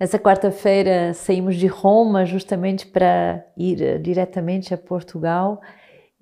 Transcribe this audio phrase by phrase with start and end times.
[0.00, 5.60] Essa quarta-feira saímos de Roma justamente para ir eh, diretamente a Portugal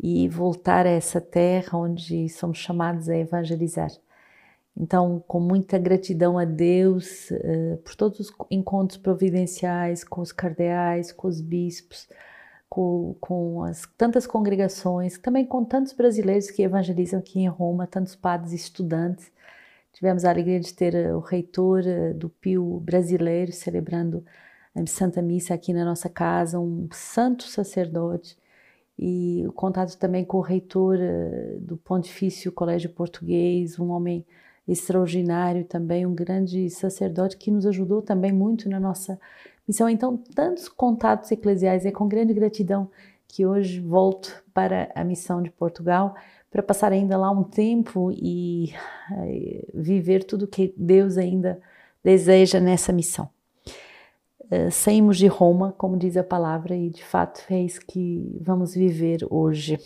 [0.02, 3.92] e voltar a essa terra onde somos chamados a evangelizar.
[4.76, 11.12] Então, com muita gratidão a Deus uh, por todos os encontros providenciais com os cardeais,
[11.12, 12.08] com os bispos,
[12.68, 18.16] com, com as tantas congregações, também com tantos brasileiros que evangelizam aqui em Roma, tantos
[18.16, 19.30] padres estudantes
[19.98, 24.24] Tivemos a alegria de ter eh, o reitor eh, do Pio brasileiro celebrando
[24.72, 28.38] a Santa Missa aqui na nossa casa, um santo sacerdote,
[28.96, 34.24] e o contato também com o reitor eh, do Pontifício Colégio Português, um homem
[34.68, 39.18] extraordinário também, um grande sacerdote que nos ajudou também muito na nossa
[39.66, 39.88] missão.
[39.88, 42.88] Então, tantos contatos eclesiais, é com grande gratidão
[43.26, 46.14] que hoje volto para a missão de Portugal
[46.50, 48.72] para passar ainda lá um tempo e
[49.12, 51.60] eh, viver tudo que Deus ainda
[52.02, 53.28] deseja nessa missão.
[54.50, 58.74] Uh, saímos de Roma, como diz a palavra, e de fato é isso que vamos
[58.74, 59.78] viver hoje.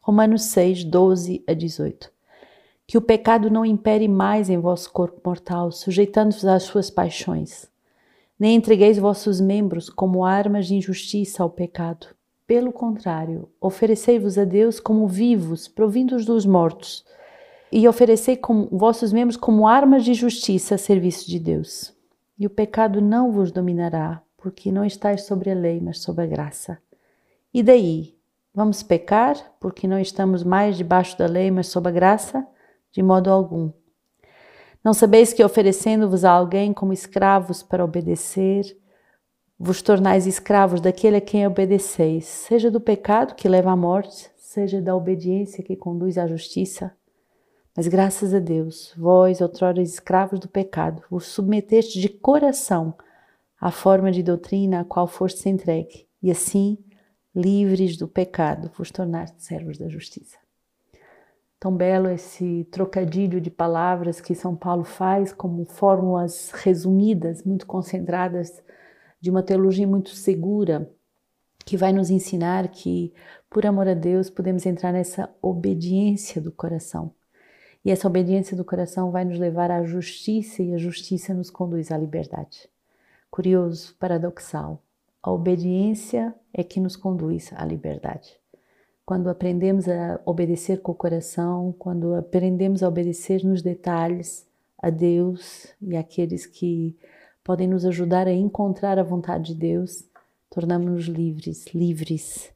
[0.00, 2.08] Romanos 6, 12 a 18.
[2.86, 7.68] Que o pecado não impere mais em vosso corpo mortal, sujeitando-vos às suas paixões.
[8.38, 12.16] Nem entregueis vossos membros como armas de injustiça ao pecado
[12.48, 17.04] pelo contrário, oferecei-vos a Deus como vivos, provindos dos mortos,
[17.70, 21.94] e oferecei como, vossos membros como armas de justiça a serviço de Deus.
[22.38, 26.26] E o pecado não vos dominará, porque não estáis sobre a lei, mas sob a
[26.26, 26.78] graça.
[27.52, 28.16] E daí?
[28.54, 32.46] Vamos pecar, porque não estamos mais debaixo da lei, mas sob a graça?
[32.90, 33.70] De modo algum.
[34.82, 38.74] Não sabeis que oferecendo-vos a alguém como escravos para obedecer,
[39.58, 44.80] vos tornais escravos daquele a quem obedeceis, seja do pecado que leva à morte, seja
[44.80, 46.92] da obediência que conduz à justiça.
[47.76, 52.94] Mas graças a Deus, vós, outrora escravos do pecado, vos submeteste de coração
[53.60, 56.78] à forma de doutrina a qual foste entregue, e assim,
[57.34, 60.38] livres do pecado, vos tornaste servos da justiça.
[61.58, 68.62] Tão belo esse trocadilho de palavras que São Paulo faz como fórmulas resumidas, muito concentradas
[69.20, 70.90] de uma teologia muito segura
[71.64, 73.12] que vai nos ensinar que,
[73.50, 77.12] por amor a Deus, podemos entrar nessa obediência do coração.
[77.84, 81.90] E essa obediência do coração vai nos levar à justiça e a justiça nos conduz
[81.90, 82.68] à liberdade.
[83.30, 84.82] Curioso, paradoxal.
[85.22, 88.38] A obediência é que nos conduz à liberdade.
[89.04, 94.46] Quando aprendemos a obedecer com o coração, quando aprendemos a obedecer nos detalhes
[94.78, 96.96] a Deus e àqueles que
[97.48, 100.04] podem nos ajudar a encontrar a vontade de Deus,
[100.50, 102.52] tornamos-nos livres, livres.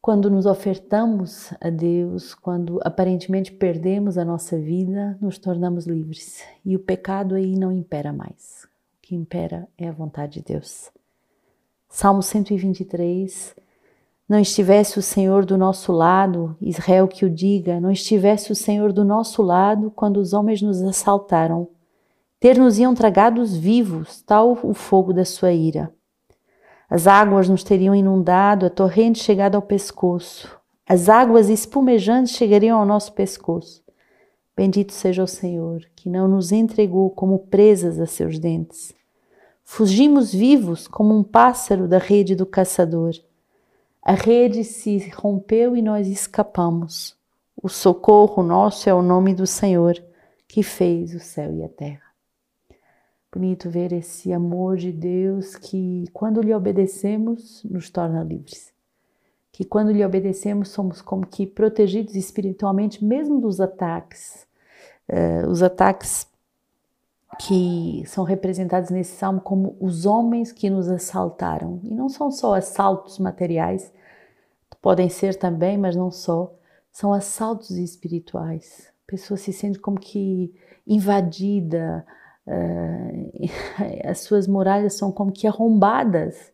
[0.00, 6.76] Quando nos ofertamos a Deus, quando aparentemente perdemos a nossa vida, nos tornamos livres e
[6.76, 8.68] o pecado aí não impera mais.
[8.68, 10.92] O que impera é a vontade de Deus.
[11.88, 13.56] Salmo 123.
[14.28, 18.92] Não estivesse o Senhor do nosso lado, Israel que o diga, não estivesse o Senhor
[18.92, 21.66] do nosso lado quando os homens nos assaltaram
[22.40, 25.92] ter-nos-iam tragados vivos, tal o fogo da sua ira.
[26.88, 30.58] As águas nos teriam inundado, a torrente chegada ao pescoço.
[30.88, 33.82] As águas espumejantes chegariam ao nosso pescoço.
[34.56, 38.94] Bendito seja o Senhor, que não nos entregou como presas a seus dentes.
[39.62, 43.12] Fugimos vivos como um pássaro da rede do caçador.
[44.02, 47.14] A rede se rompeu e nós escapamos.
[47.62, 50.02] O socorro nosso é o nome do Senhor,
[50.48, 52.07] que fez o céu e a terra.
[53.38, 58.72] Bonito ver esse amor de Deus que, quando lhe obedecemos, nos torna livres.
[59.52, 64.44] Que, quando lhe obedecemos, somos como que protegidos espiritualmente, mesmo dos ataques.
[65.08, 66.26] Uh, os ataques
[67.38, 71.78] que são representados nesse salmo como os homens que nos assaltaram.
[71.84, 73.92] E não são só assaltos materiais,
[74.82, 76.52] podem ser também, mas não só.
[76.90, 78.88] São assaltos espirituais.
[79.06, 80.52] A pessoa se sente como que
[80.84, 82.04] invadida,
[84.04, 86.52] as suas muralhas são como que arrombadas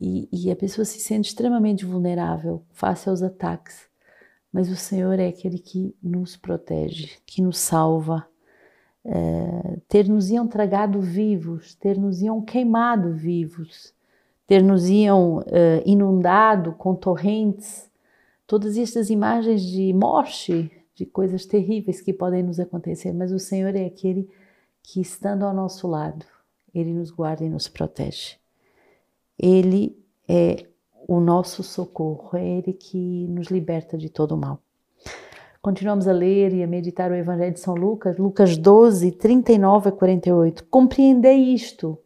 [0.00, 3.88] e, e, a pessoa se sente extremamente vulnerável face aos ataques.
[4.52, 8.26] Mas o Senhor é aquele que nos protege, que nos salva.
[9.04, 13.94] Uh, ter-nos iam tragado vivos, ter-nos iam queimado vivos,
[14.46, 15.42] ter-nos iam uh,
[15.86, 17.90] inundado com torrentes,
[18.46, 23.74] todas estas imagens de morte, de coisas terríveis que podem nos acontecer, mas o Senhor
[23.74, 24.41] é aquele que,
[25.00, 26.24] estando ao nosso lado,
[26.74, 28.36] Ele nos guarda e nos protege.
[29.38, 29.96] Ele
[30.28, 30.66] é
[31.06, 34.60] o nosso socorro, é Ele que nos liberta de todo o mal.
[35.60, 39.92] Continuamos a ler e a meditar o Evangelho de São Lucas, Lucas 12, 39 a
[39.92, 40.64] 48.
[40.64, 41.96] Compreendei isto.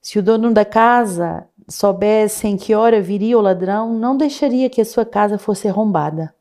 [0.00, 4.80] Se o dono da casa soubesse em que hora viria o ladrão, não deixaria que
[4.80, 6.34] a sua casa fosse arrombada.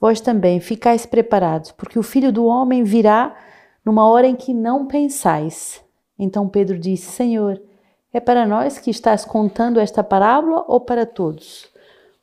[0.00, 3.36] Vós também ficais preparados, porque o filho do homem virá
[3.84, 5.82] numa hora em que não pensais.
[6.18, 7.60] Então Pedro disse: Senhor,
[8.12, 11.70] é para nós que estás contando esta parábola ou para todos?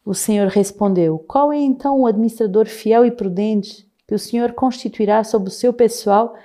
[0.06, 5.24] O Senhor respondeu: Qual é então o administrador fiel e prudente que o Senhor constituirá
[5.24, 6.36] sobre o seu pessoal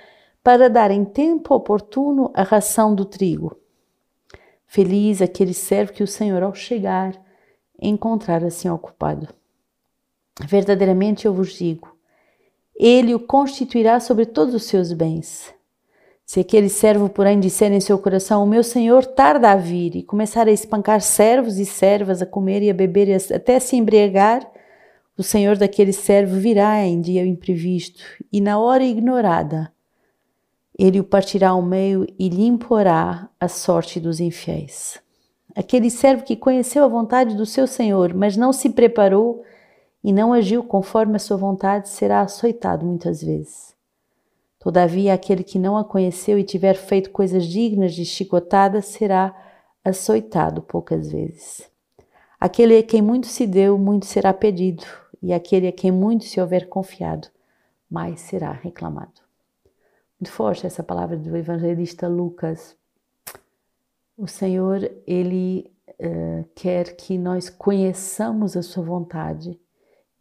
[0.43, 3.57] para dar em tempo oportuno a ração do trigo?
[4.65, 7.13] Feliz aquele servo que o Senhor, ao chegar,
[7.79, 9.27] encontrar assim ocupado.
[10.47, 11.92] Verdadeiramente eu vos digo:
[12.75, 15.53] ele o constituirá sobre todos os seus bens.
[16.25, 20.03] Se aquele servo, porém, disser em seu coração: O meu senhor tarda a vir, e
[20.03, 24.49] começar a espancar servos e servas, a comer e a beber e até se embriagar,
[25.17, 29.71] o senhor daquele servo virá em dia imprevisto e na hora ignorada.
[30.77, 34.99] Ele o partirá ao meio e lhe imporá a sorte dos infiéis.
[35.55, 39.43] Aquele servo que conheceu a vontade do seu senhor, mas não se preparou
[40.03, 43.73] e não agiu conforme a sua vontade, será açoitado muitas vezes.
[44.59, 49.35] Todavia, aquele que não a conheceu e tiver feito coisas dignas de chicotada será
[49.83, 51.69] açoitado poucas vezes.
[52.39, 54.85] Aquele a quem muito se deu, muito será pedido,
[55.21, 57.29] e aquele a quem muito se houver confiado,
[57.89, 59.21] mais será reclamado.
[60.19, 62.75] Muito forte essa palavra do evangelista Lucas.
[64.17, 69.59] O Senhor, Ele uh, quer que nós conheçamos a Sua vontade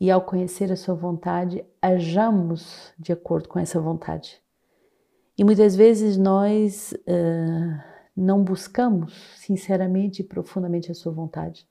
[0.03, 4.43] e ao conhecer a sua vontade, hajamos de acordo com essa vontade.
[5.39, 7.81] E muitas vezes nós uh,
[8.17, 11.69] não buscamos sinceramente e profundamente a sua vontade.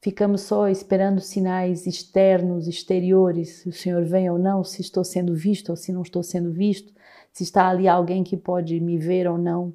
[0.00, 5.34] Ficamos só esperando sinais externos, exteriores, se o Senhor vem ou não, se estou sendo
[5.34, 6.94] visto ou se não estou sendo visto,
[7.32, 9.70] se está ali alguém que pode me ver ou não.
[9.70, 9.74] O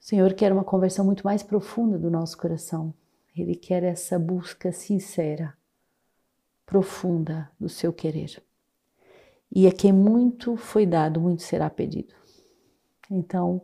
[0.00, 2.92] Senhor quer uma conversão muito mais profunda do nosso coração.
[3.36, 5.54] Ele quer essa busca sincera
[6.70, 8.40] profunda do seu querer.
[9.52, 12.14] E a quem muito foi dado, muito será pedido.
[13.10, 13.60] Então,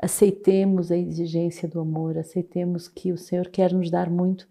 [0.00, 4.46] aceitemos a exigência do amor, aceitemos que o Senhor quer nos dar muito,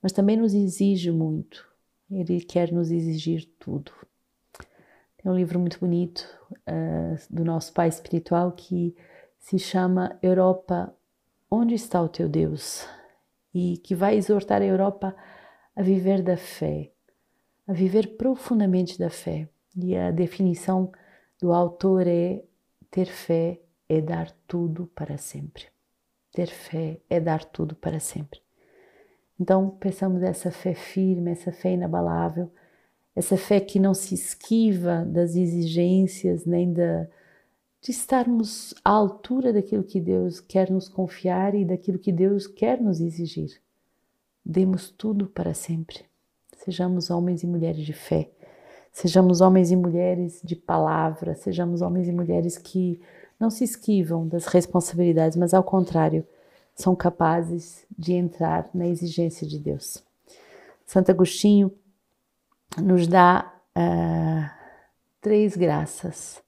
[0.00, 1.68] mas também nos exige muito.
[2.10, 3.92] Ele quer nos exigir tudo.
[5.18, 8.96] Tem um livro muito bonito uh, do nosso pai espiritual que
[9.38, 10.96] se chama Europa,
[11.50, 12.88] onde está o teu Deus?
[13.52, 15.14] E que vai exortar a Europa
[15.76, 16.93] a viver da fé,
[17.66, 19.48] a viver profundamente da fé.
[19.76, 20.92] E a definição
[21.40, 22.42] do autor é:
[22.90, 25.64] ter fé é dar tudo para sempre.
[26.32, 28.40] Ter fé é dar tudo para sempre.
[29.38, 32.50] Então, pensamos essa fé firme, essa fé inabalável,
[33.16, 37.08] essa fé que não se esquiva das exigências nem da,
[37.80, 42.80] de estarmos à altura daquilo que Deus quer nos confiar e daquilo que Deus quer
[42.80, 43.60] nos exigir.
[44.44, 46.04] Demos tudo para sempre.
[46.64, 48.30] Sejamos homens e mulheres de fé,
[48.90, 53.02] sejamos homens e mulheres de palavra, sejamos homens e mulheres que
[53.38, 56.26] não se esquivam das responsabilidades, mas ao contrário,
[56.74, 60.02] são capazes de entrar na exigência de Deus.
[60.86, 61.70] Santo Agostinho
[62.78, 64.50] nos dá uh,
[65.20, 66.42] três graças: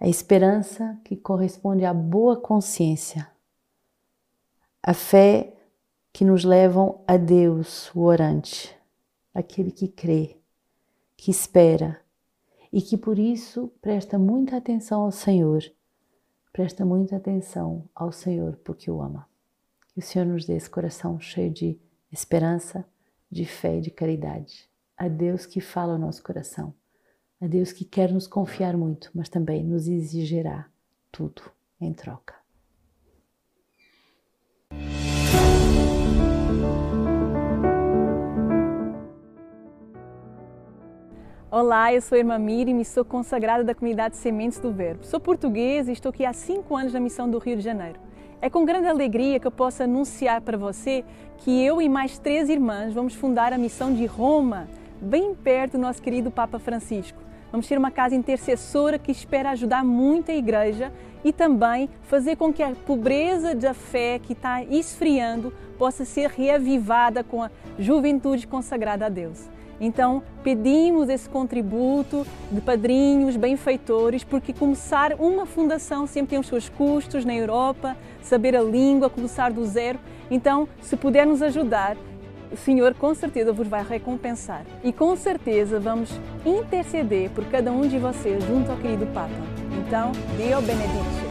[0.00, 3.30] a esperança que corresponde à boa consciência,
[4.82, 5.54] a fé
[6.12, 8.76] que nos levam a Deus, o orante,
[9.34, 10.38] aquele que crê,
[11.16, 12.00] que espera
[12.72, 15.62] e que por isso presta muita atenção ao Senhor,
[16.52, 19.28] presta muita atenção ao Senhor porque o ama.
[19.88, 21.78] Que o Senhor nos dê esse coração cheio de
[22.10, 22.86] esperança,
[23.30, 24.68] de fé e de caridade.
[24.96, 26.72] A Deus que fala ao nosso coração,
[27.40, 30.68] a Deus que quer nos confiar muito, mas também nos exigirá
[31.10, 31.42] tudo
[31.80, 32.43] em troca.
[41.56, 45.06] Olá, eu sou a irmã Miriam e sou consagrada da comunidade Sementes do Verbo.
[45.06, 48.00] Sou portuguesa e estou aqui há cinco anos na missão do Rio de Janeiro.
[48.42, 51.04] É com grande alegria que eu posso anunciar para você
[51.38, 54.66] que eu e mais três irmãs vamos fundar a missão de Roma,
[55.00, 57.22] bem perto do nosso querido Papa Francisco.
[57.52, 60.92] Vamos ter uma casa intercessora que espera ajudar muito a igreja
[61.24, 67.22] e também fazer com que a pobreza da fé que está esfriando possa ser reavivada
[67.22, 69.53] com a juventude consagrada a Deus.
[69.80, 76.68] Então, pedimos esse contributo de padrinhos, benfeitores, porque começar uma fundação sempre tem os seus
[76.68, 79.98] custos na Europa, saber a língua, começar do zero.
[80.30, 81.96] Então, se puder nos ajudar,
[82.52, 84.64] o Senhor com certeza vos vai recompensar.
[84.82, 86.10] E com certeza vamos
[86.46, 89.34] interceder por cada um de vocês junto ao querido Papa.
[89.86, 91.23] Então, Dio benedice.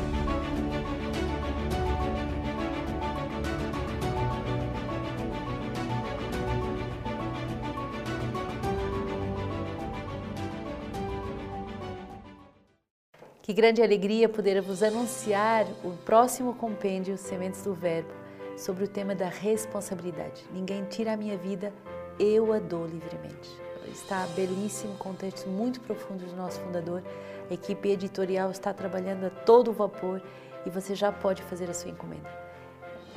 [13.43, 18.07] Que grande alegria poder vos anunciar o próximo compêndio Sementes do Verbo
[18.55, 20.45] sobre o tema da responsabilidade.
[20.53, 21.73] Ninguém tira a minha vida,
[22.17, 23.49] eu a dou livremente.
[23.91, 27.03] Está belíssimo, com textos muito profundos do nosso fundador.
[27.51, 30.21] A equipe editorial está trabalhando a todo vapor
[30.65, 32.29] e você já pode fazer a sua encomenda.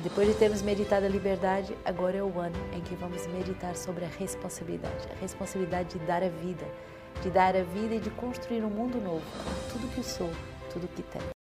[0.01, 4.05] Depois de termos meditado a liberdade, agora é o ano em que vamos meditar sobre
[4.05, 6.67] a responsabilidade, a responsabilidade de dar a vida
[7.23, 9.25] de dar a vida e de construir um mundo novo,
[9.73, 10.31] tudo que sou,
[10.73, 11.36] tudo que tenho.